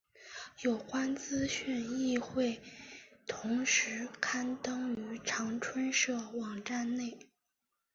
[0.61, 2.59] 有关资讯亦会
[3.27, 7.19] 同时刊登于长春社网站内。